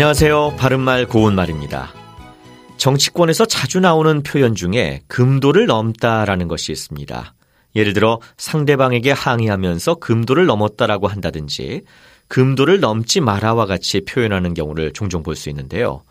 안녕하세요. 0.00 0.54
바른말 0.56 1.04
고운말입니다. 1.04 1.90
정치권에서 2.78 3.44
자주 3.44 3.80
나오는 3.80 4.22
표현 4.22 4.54
중에 4.54 5.02
금도를 5.08 5.66
넘다라는 5.66 6.48
것이 6.48 6.72
있습니다. 6.72 7.34
예를 7.76 7.92
들어 7.92 8.18
상대방에게 8.38 9.12
항의하면서 9.12 9.96
금도를 9.96 10.46
넘었다라고 10.46 11.06
한다든지 11.06 11.82
금도를 12.28 12.80
넘지 12.80 13.20
마라와 13.20 13.66
같이 13.66 14.00
표현하는 14.06 14.54
경우를 14.54 14.94
종종 14.94 15.22
볼 15.22 15.36
수 15.36 15.50
있는데요. 15.50 16.02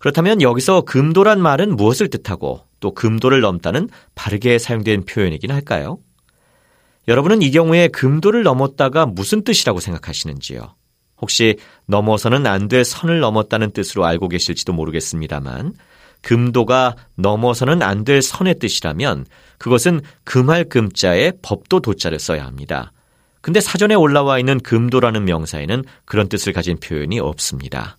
그렇다면 0.00 0.42
여기서 0.42 0.82
금도란 0.82 1.40
말은 1.40 1.76
무엇을 1.76 2.10
뜻하고 2.10 2.66
또 2.78 2.92
금도를 2.92 3.40
넘다는 3.40 3.88
바르게 4.14 4.58
사용된 4.58 5.06
표현이긴 5.06 5.50
할까요? 5.50 5.96
여러분은 7.08 7.40
이 7.40 7.50
경우에 7.50 7.88
금도를 7.88 8.42
넘었다가 8.42 9.06
무슨 9.06 9.44
뜻이라고 9.44 9.80
생각하시는지요? 9.80 10.74
혹시 11.20 11.56
넘어서는 11.86 12.46
안 12.46 12.68
될 12.68 12.84
선을 12.84 13.20
넘었다는 13.20 13.72
뜻으로 13.72 14.04
알고 14.04 14.28
계실지도 14.28 14.72
모르겠습니다만 14.72 15.74
금도가 16.22 16.96
넘어서는 17.16 17.82
안 17.82 18.04
될 18.04 18.22
선의 18.22 18.58
뜻이라면 18.58 19.26
그것은 19.58 20.00
금할 20.24 20.64
금자에 20.64 21.32
법도 21.42 21.80
도자를 21.80 22.18
써야 22.18 22.46
합니다. 22.46 22.92
근데 23.40 23.60
사전에 23.60 23.94
올라와 23.94 24.38
있는 24.38 24.60
금도라는 24.60 25.24
명사에는 25.24 25.84
그런 26.04 26.28
뜻을 26.28 26.52
가진 26.52 26.78
표현이 26.78 27.20
없습니다. 27.20 27.96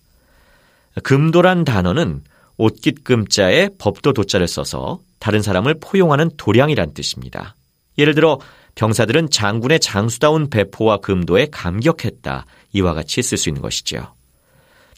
금도란 1.02 1.64
단어는 1.64 2.22
옷깃 2.58 3.02
금자에 3.02 3.70
법도 3.78 4.12
도자를 4.12 4.46
써서 4.46 5.00
다른 5.18 5.42
사람을 5.42 5.76
포용하는 5.80 6.30
도량이란 6.36 6.94
뜻입니다. 6.94 7.56
예를 7.98 8.14
들어 8.14 8.38
병사들은 8.74 9.30
장군의 9.30 9.80
장수다운 9.80 10.48
배포와 10.50 10.98
금도에 10.98 11.48
감격했다. 11.50 12.46
이와 12.72 12.94
같이 12.94 13.22
쓸 13.22 13.38
수 13.38 13.48
있는 13.48 13.62
것이지요. 13.62 14.14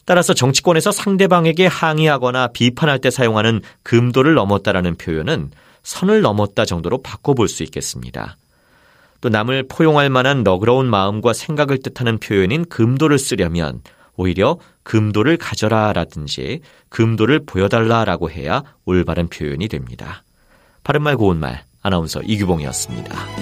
따라서 0.05 0.33
정치권에서 0.33 0.91
상대방에게 0.91 1.65
항의하거나 1.65 2.49
비판할 2.49 2.99
때 2.99 3.09
사용하는 3.09 3.61
금도를 3.83 4.35
넘었다라는 4.35 4.95
표현은 4.95 5.51
선을 5.83 6.21
넘었다 6.21 6.65
정도로 6.65 7.01
바꿔볼 7.01 7.47
수 7.47 7.63
있겠습니다. 7.63 8.37
또 9.21 9.29
남을 9.29 9.67
포용할 9.67 10.09
만한 10.09 10.43
너그러운 10.43 10.87
마음과 10.87 11.33
생각을 11.33 11.79
뜻하는 11.79 12.19
표현인 12.19 12.65
금도를 12.65 13.17
쓰려면 13.17 13.81
오히려 14.15 14.57
금도를 14.83 15.37
가져라 15.37 15.93
라든지 15.93 16.61
금도를 16.89 17.45
보여달라 17.45 18.05
라고 18.05 18.29
해야 18.29 18.63
올바른 18.85 19.27
표현이 19.27 19.67
됩니다. 19.67 20.23
바른말 20.83 21.17
고운말 21.17 21.63
아나운서 21.81 22.21
이규봉이었습니다. 22.21 23.34